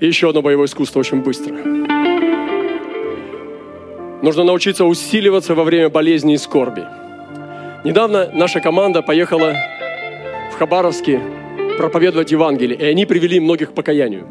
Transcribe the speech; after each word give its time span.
Еще 0.00 0.28
одно 0.28 0.42
боевое 0.42 0.66
искусство 0.66 1.00
очень 1.00 1.22
быстро. 1.22 1.54
Нужно 4.22 4.44
научиться 4.44 4.84
усиливаться 4.84 5.56
во 5.56 5.64
время 5.64 5.88
болезни 5.88 6.34
и 6.34 6.36
скорби. 6.36 6.86
Недавно 7.84 8.30
наша 8.32 8.60
команда 8.60 9.02
поехала 9.02 9.54
в 10.52 10.56
Хабаровске 10.56 11.20
проповедовать 11.78 12.30
Евангелие, 12.30 12.78
и 12.78 12.84
они 12.84 13.06
привели 13.06 13.40
многих 13.40 13.70
к 13.70 13.74
покаянию. 13.74 14.28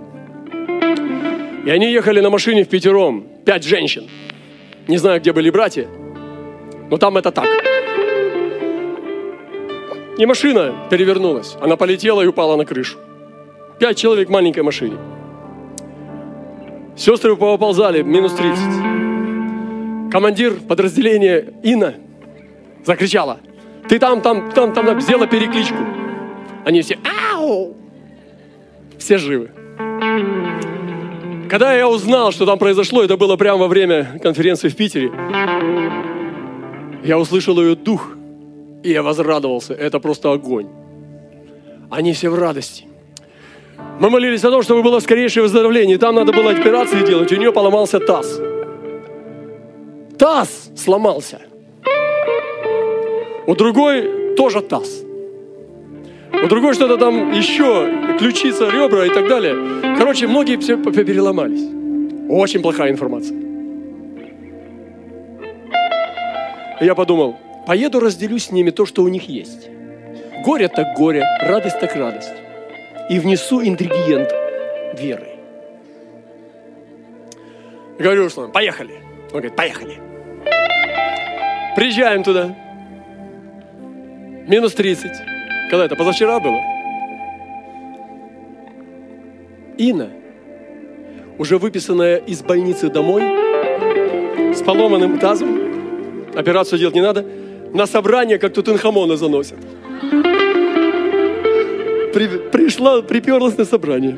И 1.65 1.69
они 1.69 1.91
ехали 1.91 2.21
на 2.21 2.29
машине 2.29 2.63
в 2.63 2.69
пятером, 2.69 3.25
пять 3.45 3.65
женщин. 3.65 4.07
Не 4.87 4.97
знаю, 4.97 5.19
где 5.19 5.33
были 5.33 5.49
братья, 5.49 5.87
но 6.89 6.97
там 6.97 7.17
это 7.17 7.31
так. 7.31 7.47
И 10.17 10.25
машина 10.25 10.87
перевернулась. 10.89 11.57
Она 11.59 11.75
полетела 11.75 12.21
и 12.21 12.27
упала 12.27 12.55
на 12.55 12.65
крышу. 12.65 12.97
Пять 13.79 13.97
человек 13.97 14.29
в 14.29 14.31
маленькой 14.31 14.63
машине. 14.63 14.95
Сестры 16.97 17.35
повоползали, 17.35 18.01
минус 18.01 18.33
30. 18.33 20.11
Командир 20.11 20.55
подразделения 20.67 21.53
Инна 21.61 21.93
закричала. 22.83 23.39
Ты 23.87 23.99
там, 23.99 24.21
там, 24.21 24.51
там, 24.51 24.73
там, 24.73 24.99
сделала 24.99 25.27
перекличку. 25.27 25.77
Они 26.65 26.81
все, 26.81 26.97
ау! 27.35 27.75
Все 28.97 29.19
живы. 29.19 29.51
Когда 31.49 31.73
я 31.73 31.87
узнал, 31.87 32.31
что 32.31 32.45
там 32.47 32.57
произошло, 32.57 33.03
это 33.03 33.15
было 33.15 33.37
прямо 33.37 33.59
во 33.59 33.67
время 33.67 34.19
конференции 34.21 34.67
в 34.67 34.75
Питере, 34.75 35.11
я 37.03 37.17
услышал 37.19 37.61
ее 37.61 37.75
дух, 37.75 38.17
и 38.83 38.89
я 38.89 39.03
возрадовался. 39.03 39.73
Это 39.75 39.99
просто 39.99 40.31
огонь. 40.31 40.67
Они 41.89 42.11
все 42.13 42.29
в 42.29 42.35
радости. 42.35 42.85
Мы 43.99 44.09
молились 44.11 44.43
о 44.43 44.51
том, 44.51 44.61
чтобы 44.61 44.83
было 44.83 44.99
скорейшее 44.99 45.43
выздоровление. 45.43 45.97
Там 45.97 46.15
надо 46.15 46.31
было 46.31 46.51
операции 46.51 47.05
делать. 47.05 47.31
У 47.31 47.35
нее 47.35 47.51
поломался 47.51 47.99
таз. 47.99 48.39
Таз 50.19 50.69
сломался. 50.75 51.41
У 53.47 53.55
другой 53.55 54.35
тоже 54.35 54.61
таз. 54.61 55.03
У 56.31 56.47
другой 56.47 56.73
что-то 56.73 56.97
там 56.97 57.31
еще, 57.31 58.17
ключица, 58.19 58.69
ребра 58.69 59.05
и 59.05 59.09
так 59.09 59.27
далее. 59.27 59.95
Короче, 59.97 60.27
многие 60.27 60.57
все 60.57 60.77
переломались. 60.77 61.63
Очень 62.29 62.61
плохая 62.61 62.91
информация. 62.91 63.47
я 66.79 66.93
подумал, 66.93 67.35
поеду 67.65 67.99
разделю 67.99 68.37
с 68.37 68.51
ними 68.51 68.69
то, 68.69 68.85
что 68.85 69.01
у 69.01 69.07
них 69.07 69.27
есть. 69.27 69.69
Горе 70.45 70.67
так 70.67 70.95
горе, 70.95 71.23
радость 71.41 71.79
так 71.79 71.95
радость. 71.95 72.46
И 73.09 73.19
внесу 73.19 73.61
ингредиент 73.61 74.33
веры. 74.99 75.29
Говорю, 77.97 78.29
что 78.29 78.47
поехали. 78.47 78.95
Он 79.27 79.39
говорит, 79.39 79.55
поехали. 79.55 79.99
Приезжаем 81.75 82.23
туда. 82.23 82.55
Минус 84.47 84.73
30. 84.73 85.11
Когда 85.69 85.85
это? 85.85 85.95
Позавчера 85.95 86.39
было? 86.39 86.59
Инна, 89.77 90.09
уже 91.37 91.57
выписанная 91.57 92.17
из 92.17 92.41
больницы 92.41 92.89
домой, 92.89 93.21
с 94.53 94.61
поломанным 94.63 95.19
тазом, 95.19 96.29
операцию 96.35 96.79
делать 96.79 96.95
не 96.95 97.01
надо, 97.01 97.25
на 97.73 97.85
собрание, 97.85 98.39
как 98.39 98.53
Тутанхамона 98.53 99.17
заносят. 99.17 99.59
При, 102.17 102.25
пришла, 102.25 103.03
приперлась 103.03 103.59
на 103.59 103.65
собрание. 103.65 104.17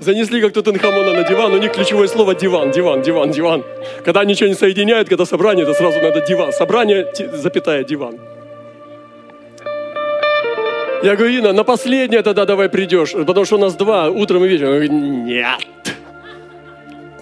Занесли 0.00 0.40
как 0.40 0.54
Тутанхамона 0.54 1.12
на 1.12 1.22
диван, 1.22 1.52
у 1.52 1.58
них 1.58 1.72
ключевое 1.72 2.08
слово 2.08 2.34
диван, 2.34 2.70
диван, 2.70 3.02
диван, 3.02 3.30
диван. 3.30 3.62
Когда 4.06 4.24
ничего 4.24 4.48
не 4.48 4.54
соединяют, 4.54 5.10
когда 5.10 5.26
собрание, 5.26 5.66
то 5.66 5.74
сразу 5.74 6.00
надо 6.00 6.22
диван. 6.26 6.50
Собрание, 6.54 7.06
запятая, 7.34 7.84
диван. 7.84 8.18
Я 11.02 11.14
говорю, 11.14 11.40
Ина, 11.40 11.52
на 11.52 11.62
последнее 11.62 12.22
тогда 12.22 12.46
давай 12.46 12.70
придешь, 12.70 13.12
потому 13.12 13.44
что 13.44 13.56
у 13.56 13.60
нас 13.60 13.74
два, 13.74 14.08
утром 14.08 14.46
и 14.46 14.48
вечером. 14.48 14.70
Он 14.70 14.74
говорит, 14.76 14.92
нет. 14.92 15.66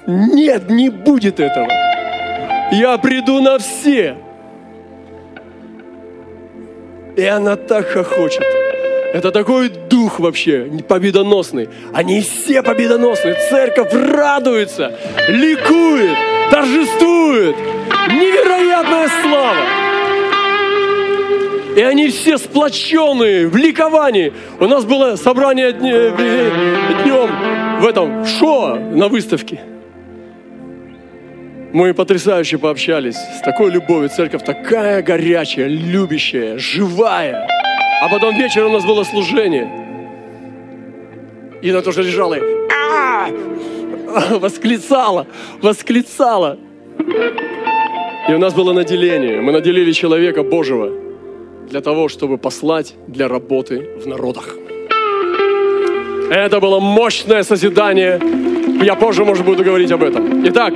Нет, 0.06 0.70
не 0.70 0.90
будет 0.90 1.40
этого. 1.40 1.66
Я 2.70 2.96
приду 2.98 3.40
на 3.40 3.58
все. 3.58 4.16
И 7.16 7.24
она 7.24 7.56
так 7.56 7.88
хохочет. 7.88 8.61
Это 9.12 9.30
такой 9.30 9.68
дух 9.68 10.20
вообще 10.20 10.70
победоносный. 10.88 11.68
Они 11.92 12.22
все 12.22 12.62
победоносные. 12.62 13.36
Церковь 13.50 13.92
радуется, 13.92 14.98
ликует, 15.28 16.16
торжествует. 16.50 17.54
Невероятная 18.08 19.08
слава. 19.22 19.56
И 21.76 21.80
они 21.80 22.08
все 22.08 22.38
сплоченные, 22.38 23.48
в 23.48 23.56
ликовании. 23.56 24.32
У 24.60 24.66
нас 24.66 24.84
было 24.84 25.16
собрание 25.16 25.72
днем 25.72 27.30
в 27.80 27.86
этом, 27.86 28.24
шоу 28.24 28.76
на 28.76 29.08
выставке. 29.08 29.60
Мы 31.72 31.94
потрясающе 31.94 32.58
пообщались. 32.58 33.16
С 33.16 33.40
такой 33.42 33.70
любовью 33.70 34.10
церковь 34.10 34.44
такая 34.44 35.02
горячая, 35.02 35.68
любящая, 35.68 36.58
живая. 36.58 37.48
А 38.02 38.08
потом 38.08 38.36
вечером 38.36 38.70
у 38.70 38.72
нас 38.72 38.84
было 38.84 39.04
служение. 39.04 39.70
И 41.62 41.70
она 41.70 41.82
тоже 41.82 42.02
лежала 42.02 42.34
и 42.34 42.42
восклицала, 44.40 45.28
восклицала. 45.62 46.58
И 48.28 48.32
у 48.32 48.38
нас 48.38 48.54
было 48.54 48.72
наделение. 48.72 49.40
Мы 49.40 49.52
наделили 49.52 49.92
человека 49.92 50.42
Божьего 50.42 50.90
для 51.70 51.80
того, 51.80 52.08
чтобы 52.08 52.38
послать 52.38 52.94
для 53.06 53.28
работы 53.28 53.88
в 54.04 54.08
народах. 54.08 54.56
Это 56.28 56.58
было 56.60 56.80
мощное 56.80 57.44
созидание. 57.44 58.20
Я 58.82 58.96
позже, 58.96 59.24
может, 59.24 59.44
буду 59.44 59.62
говорить 59.62 59.92
об 59.92 60.02
этом. 60.02 60.44
Итак, 60.48 60.74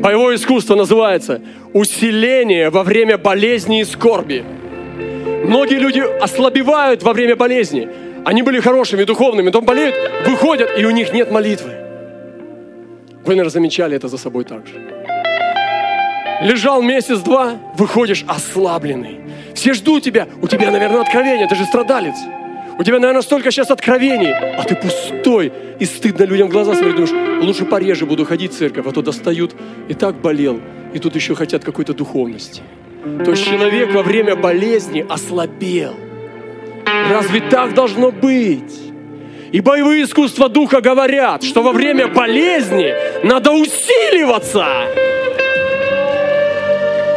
Боевое 0.00 0.36
искусство 0.36 0.76
называется 0.76 1.42
усиление 1.74 2.70
во 2.70 2.84
время 2.84 3.18
болезни 3.18 3.80
и 3.80 3.84
скорби. 3.84 4.44
Многие 5.50 5.80
люди 5.80 5.98
ослабевают 5.98 7.02
во 7.02 7.12
время 7.12 7.34
болезни. 7.34 7.88
Они 8.24 8.42
были 8.42 8.60
хорошими, 8.60 9.02
духовными, 9.02 9.46
потом 9.46 9.64
болеют, 9.64 9.96
выходят, 10.24 10.70
и 10.78 10.84
у 10.84 10.90
них 10.90 11.12
нет 11.12 11.32
молитвы. 11.32 11.72
Вы, 13.24 13.34
наверное, 13.34 13.50
замечали 13.50 13.96
это 13.96 14.06
за 14.06 14.16
собой 14.16 14.44
также. 14.44 14.74
Лежал 16.42 16.82
месяц-два, 16.82 17.58
выходишь 17.76 18.24
ослабленный. 18.28 19.22
Все 19.56 19.74
ждут 19.74 20.04
тебя. 20.04 20.28
У 20.40 20.46
тебя, 20.46 20.70
наверное, 20.70 21.00
откровение, 21.00 21.48
ты 21.48 21.56
же 21.56 21.64
страдалец. 21.64 22.14
У 22.78 22.84
тебя, 22.84 23.00
наверное, 23.00 23.22
столько 23.22 23.50
сейчас 23.50 23.72
откровений, 23.72 24.32
а 24.32 24.62
ты 24.62 24.76
пустой. 24.76 25.52
И 25.80 25.84
стыдно 25.84 26.26
людям 26.26 26.46
в 26.46 26.52
глаза 26.52 26.74
смотреть, 26.74 26.94
думаешь, 26.94 27.44
лучше 27.44 27.64
пореже 27.64 28.06
буду 28.06 28.24
ходить 28.24 28.52
в 28.52 28.56
церковь, 28.56 28.86
а 28.86 28.92
то 28.92 29.02
достают. 29.02 29.56
И 29.88 29.94
так 29.94 30.14
болел, 30.14 30.60
и 30.94 31.00
тут 31.00 31.16
еще 31.16 31.34
хотят 31.34 31.64
какой-то 31.64 31.92
духовности. 31.92 32.62
То 33.24 33.34
человек 33.34 33.94
во 33.94 34.02
время 34.02 34.36
болезни 34.36 35.04
ослабел. 35.08 35.94
Разве 37.10 37.40
так 37.40 37.72
должно 37.72 38.10
быть? 38.10 38.78
И 39.52 39.60
боевые 39.60 40.04
искусства 40.04 40.48
духа 40.48 40.80
говорят, 40.80 41.42
что 41.42 41.62
во 41.62 41.72
время 41.72 42.08
болезни 42.08 42.94
надо 43.24 43.52
усиливаться. 43.52 44.66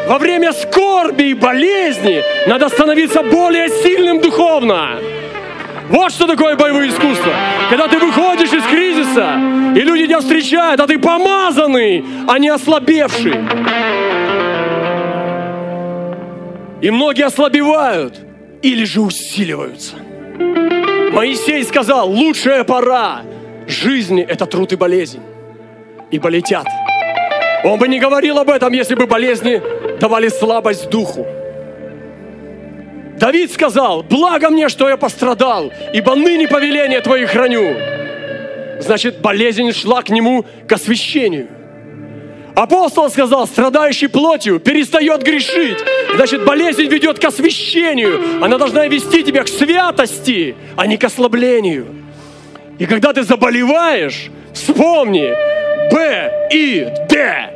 Во 0.08 0.18
время 0.20 0.54
скорби 0.54 1.24
и 1.24 1.34
болезни 1.34 2.24
надо 2.48 2.70
становиться 2.70 3.22
более 3.22 3.68
сильным 3.70 4.22
духовно. 4.22 5.00
Вот 5.90 6.12
что 6.12 6.28
такое 6.28 6.56
боевое 6.56 6.90
искусство. 6.90 7.34
Когда 7.70 7.88
ты 7.88 8.00
выходишь 8.00 8.54
из 8.54 8.64
кризиса, 8.64 9.36
и 9.76 9.82
люди 9.82 10.08
тебя 10.08 10.22
встречают, 10.22 10.80
а 10.80 10.88
ты 10.88 10.98
помазанный, 10.98 12.04
а 12.28 12.40
не 12.40 12.50
ослабевший. 12.50 13.34
И 16.84 16.92
многие 16.92 17.24
ослабевают 17.24 18.20
или 18.62 18.84
же 18.84 19.00
усиливаются. 19.00 19.96
Моисей 21.14 21.64
сказал, 21.64 22.12
лучшая 22.12 22.66
пора 22.66 23.22
жизни– 23.68 24.22
это 24.28 24.46
труд 24.46 24.74
и 24.74 24.76
болезнь. 24.76 25.22
И 26.12 26.20
полетят. 26.20 26.68
Он 27.64 27.80
бы 27.80 27.88
не 27.88 28.00
говорил 28.00 28.38
об 28.38 28.50
этом, 28.50 28.74
если 28.74 28.96
бы 28.96 29.08
болезни 29.08 29.62
давали 30.02 30.28
слабость 30.28 30.90
духу. 30.90 31.26
Давид 33.18 33.54
сказал, 33.54 34.04
благо 34.04 34.50
мне, 34.50 34.68
что 34.68 34.90
я 34.90 34.98
пострадал, 34.98 35.72
ибо 35.94 36.16
ныне 36.16 36.50
повеление 36.50 37.00
Твои 37.00 37.24
храню. 37.24 37.78
Значит, 38.82 39.22
болезнь 39.22 39.72
шла 39.72 40.02
к 40.02 40.10
нему 40.10 40.44
к 40.68 40.74
освящению. 40.74 41.48
Апостол 42.56 43.10
сказал, 43.10 43.48
страдающий 43.48 44.08
плотью 44.08 44.60
перестает 44.60 45.24
грешить. 45.24 45.80
Значит, 46.16 46.46
болезнь 46.46 46.84
ведет 46.84 47.20
к 47.20 47.26
освящению. 47.26 48.44
Она 48.44 48.58
должна 48.58 48.86
вести 48.86 49.24
тебя 49.24 49.44
к 49.44 49.48
святости, 49.48 50.56
а 50.76 50.86
не 50.86 50.98
к 50.98 51.04
ослаблению. 51.04 51.88
И 52.78 52.86
когда 52.86 53.12
ты 53.14 53.24
заболеваешь, 53.24 54.30
вспомни 54.54 55.34
Б 55.92 56.50
и 56.52 56.88
Д. 57.10 57.50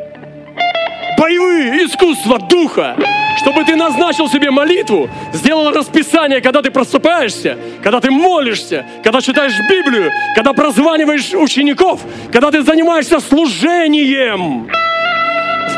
Боевые 1.19 1.85
искусства 1.85 2.39
духа. 2.39 2.95
Чтобы 3.38 3.63
ты 3.65 3.75
назначил 3.75 4.27
себе 4.27 4.50
молитву, 4.50 5.09
сделал 5.31 5.71
расписание, 5.71 6.41
когда 6.41 6.63
ты 6.63 6.71
просыпаешься, 6.71 7.55
когда 7.83 8.00
ты 8.00 8.09
молишься, 8.09 8.83
когда 9.03 9.21
читаешь 9.21 9.53
Библию, 9.69 10.11
когда 10.35 10.53
прозваниваешь 10.53 11.33
учеников, 11.35 12.01
когда 12.31 12.50
ты 12.50 12.63
занимаешься 12.63 13.19
служением 13.19 14.67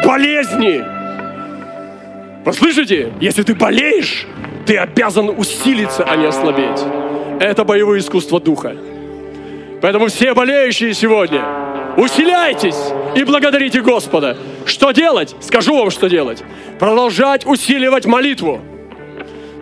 болезни. 0.06 0.84
Вы 2.46 2.54
слышите? 2.54 3.12
Если 3.20 3.44
ты 3.44 3.54
болеешь, 3.54 4.26
ты 4.66 4.78
обязан 4.78 5.30
усилиться, 5.30 6.04
а 6.04 6.16
не 6.16 6.26
ослабеть. 6.26 6.80
Это 7.40 7.64
боевое 7.64 8.00
искусство 8.00 8.40
духа. 8.40 8.76
Поэтому 9.82 10.08
все 10.08 10.34
болеющие 10.34 10.94
сегодня, 10.94 11.44
усиляйтесь 11.96 12.78
и 13.16 13.24
благодарите 13.24 13.82
Господа. 13.82 14.38
Что 14.66 14.92
делать? 14.92 15.36
Скажу 15.42 15.78
вам, 15.78 15.90
что 15.90 16.10
делать. 16.10 16.44
Продолжать 16.80 17.46
усиливать 17.46 18.06
молитву. 18.06 18.62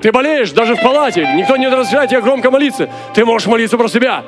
Ты 0.01 0.11
болеешь 0.11 0.51
даже 0.51 0.75
в 0.75 0.81
палате, 0.81 1.27
никто 1.35 1.57
не 1.57 1.67
разрешает 1.67 2.11
тебе 2.11 2.21
громко 2.21 2.51
молиться. 2.51 2.89
Ты 3.13 3.25
можешь 3.25 3.47
молиться 3.47 3.77
про 3.77 3.87
себя. 3.87 4.23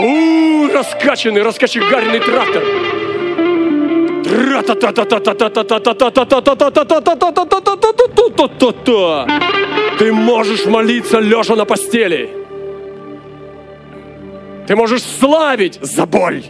У, 0.00 0.68
раскачанный, 0.72 1.42
раскочегаренный 1.42 2.20
трактор. 2.20 2.62
Ты 9.98 10.12
можешь 10.12 10.66
молиться 10.66 11.18
лежа 11.20 11.56
на 11.56 11.64
постели. 11.64 12.28
Ты 14.66 14.76
можешь 14.76 15.02
славить 15.02 15.78
за 15.80 16.06
боль. 16.06 16.42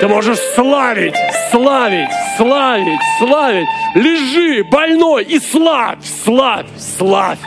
Ты 0.00 0.08
можешь 0.08 0.38
славить, 0.54 1.14
славить, 1.50 2.08
славить, 2.36 3.00
славить. 3.18 3.68
Лежи 3.94 4.64
больной 4.64 5.24
и 5.24 5.38
славь, 5.38 5.98
славь, 6.24 6.66
славь. 6.78 7.38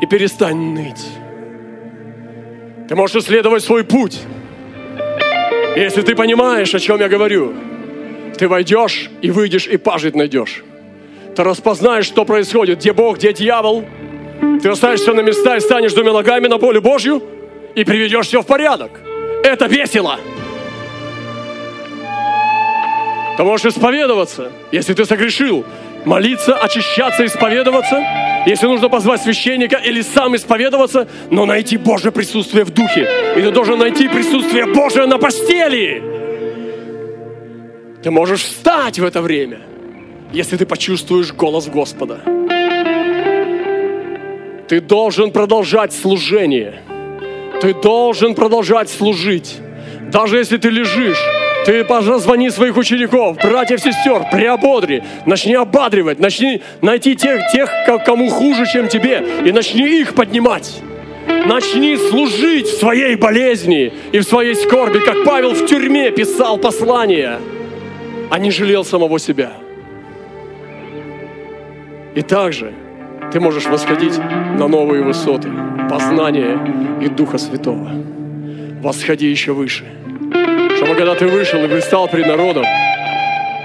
И 0.00 0.06
перестань 0.06 0.72
ныть. 0.72 1.04
Ты 2.88 2.94
можешь 2.94 3.24
исследовать 3.24 3.64
свой 3.64 3.84
путь. 3.84 4.20
Если 5.78 6.02
ты 6.02 6.16
понимаешь, 6.16 6.74
о 6.74 6.80
чем 6.80 6.98
я 6.98 7.08
говорю, 7.08 7.54
ты 8.36 8.48
войдешь 8.48 9.10
и 9.22 9.30
выйдешь, 9.30 9.68
и 9.68 9.76
пажить 9.76 10.16
найдешь. 10.16 10.64
Ты 11.36 11.44
распознаешь, 11.44 12.04
что 12.04 12.24
происходит, 12.24 12.80
где 12.80 12.92
Бог, 12.92 13.18
где 13.18 13.32
дьявол. 13.32 13.84
Ты 14.60 14.70
оставишься 14.70 15.12
на 15.12 15.20
места 15.20 15.56
и 15.56 15.60
станешь 15.60 15.92
двумя 15.92 16.12
ногами 16.12 16.48
на 16.48 16.58
поле 16.58 16.80
Божью 16.80 17.22
и 17.76 17.84
приведешь 17.84 18.26
все 18.26 18.42
в 18.42 18.46
порядок. 18.46 18.90
Это 19.44 19.66
весело. 19.66 20.18
Ты 23.36 23.44
можешь 23.44 23.66
исповедоваться, 23.66 24.50
если 24.72 24.94
ты 24.94 25.04
согрешил, 25.04 25.64
молиться, 26.04 26.56
очищаться, 26.56 27.24
исповедоваться, 27.24 28.04
если 28.46 28.66
нужно 28.66 28.88
позвать 28.88 29.22
священника 29.22 29.76
или 29.76 30.02
сам 30.02 30.36
исповедоваться, 30.36 31.08
но 31.30 31.46
найти 31.46 31.76
Божье 31.76 32.10
присутствие 32.10 32.64
в 32.64 32.70
духе. 32.70 33.08
И 33.36 33.42
ты 33.42 33.50
должен 33.50 33.78
найти 33.78 34.08
присутствие 34.08 34.66
Божие 34.66 35.06
на 35.06 35.18
постели. 35.18 36.02
Ты 38.02 38.10
можешь 38.10 38.42
встать 38.42 38.98
в 38.98 39.04
это 39.04 39.20
время, 39.20 39.60
если 40.32 40.56
ты 40.56 40.66
почувствуешь 40.66 41.32
голос 41.32 41.68
Господа. 41.68 42.20
Ты 44.68 44.80
должен 44.80 45.30
продолжать 45.30 45.92
служение. 45.92 46.82
Ты 47.60 47.74
должен 47.74 48.34
продолжать 48.34 48.88
служить. 48.90 49.56
Даже 50.12 50.38
если 50.38 50.58
ты 50.58 50.68
лежишь, 50.70 51.18
ты 51.68 51.84
позвони 51.84 52.48
своих 52.48 52.78
учеников, 52.78 53.36
братьев, 53.36 53.78
сестер, 53.78 54.22
приободри, 54.32 55.02
начни 55.26 55.54
ободривать, 55.54 56.18
начни 56.18 56.62
найти 56.80 57.14
тех, 57.14 57.42
тех, 57.52 57.70
кому 58.06 58.30
хуже, 58.30 58.64
чем 58.72 58.88
тебе, 58.88 59.22
и 59.44 59.52
начни 59.52 60.00
их 60.00 60.14
поднимать. 60.14 60.80
Начни 61.44 61.98
служить 61.98 62.68
в 62.68 62.78
своей 62.78 63.16
болезни 63.16 63.92
и 64.12 64.18
в 64.18 64.22
своей 64.22 64.54
скорби, 64.54 65.00
как 65.00 65.24
Павел 65.26 65.50
в 65.52 65.66
тюрьме 65.66 66.10
писал 66.10 66.56
послания, 66.56 67.38
а 68.30 68.38
не 68.38 68.50
жалел 68.50 68.82
самого 68.82 69.18
себя. 69.18 69.52
И 72.14 72.22
также 72.22 72.72
ты 73.30 73.40
можешь 73.40 73.66
восходить 73.66 74.16
на 74.56 74.68
новые 74.68 75.02
высоты 75.02 75.50
познания 75.90 76.58
и 77.02 77.08
Духа 77.08 77.36
Святого. 77.36 77.90
Восходи 78.80 79.26
еще 79.26 79.52
выше– 79.52 79.84
чтобы 80.78 80.94
когда 80.94 81.16
ты 81.16 81.26
вышел 81.26 81.64
и 81.64 81.66
предстал 81.66 82.06
пред 82.06 82.28
народом, 82.28 82.64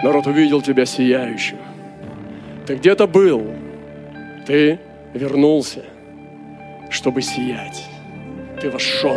народ 0.02 0.26
увидел 0.26 0.64
тебя 0.64 0.84
сияющим. 0.84 1.58
Ты 2.66 2.74
где-то 2.74 3.06
был, 3.06 3.54
ты 4.48 4.80
вернулся, 5.14 5.84
чтобы 6.90 7.22
сиять. 7.22 7.84
Ты 8.60 8.72
вошел. 8.72 9.16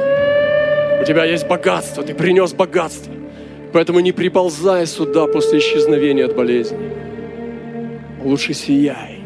У 1.01 1.05
тебя 1.07 1.25
есть 1.25 1.49
богатство, 1.49 2.03
ты 2.03 2.15
принес 2.15 2.53
богатство. 2.53 3.15
Поэтому 3.73 4.01
не 4.01 4.13
приползай 4.13 4.87
сюда 4.87 5.27
после 5.27 5.61
исчезновения 5.61 6.27
от 6.27 6.37
болезни. 6.37 6.79
Лучше 8.23 8.53
сияй. 8.53 9.21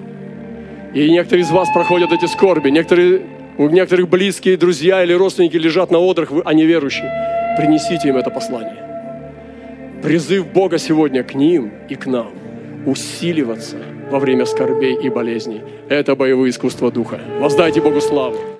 И 0.94 1.10
некоторые 1.10 1.42
из 1.42 1.50
вас 1.50 1.68
проходят 1.74 2.12
эти 2.12 2.26
скорби. 2.26 2.68
Некоторые, 2.68 3.22
у 3.58 3.68
некоторых 3.68 4.08
близкие, 4.08 4.56
друзья 4.56 5.02
или 5.02 5.12
родственники 5.12 5.56
лежат 5.56 5.90
на 5.90 5.98
одрах, 5.98 6.30
а 6.44 6.54
не 6.54 6.66
верующие 6.66 7.39
принесите 7.60 8.08
им 8.08 8.16
это 8.16 8.30
послание. 8.30 8.82
Призыв 10.02 10.50
Бога 10.50 10.78
сегодня 10.78 11.22
к 11.22 11.34
ним 11.34 11.70
и 11.90 11.94
к 11.94 12.06
нам 12.06 12.32
усиливаться 12.86 13.76
во 14.10 14.18
время 14.18 14.46
скорбей 14.46 14.94
и 14.94 15.10
болезней. 15.10 15.60
Это 15.90 16.16
боевое 16.16 16.48
искусство 16.48 16.90
Духа. 16.90 17.20
Воздайте 17.38 17.82
Богу 17.82 18.00
славу. 18.00 18.50